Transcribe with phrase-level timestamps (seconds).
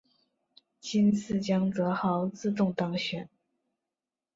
[0.79, 3.29] 今次江泽濠自动当选。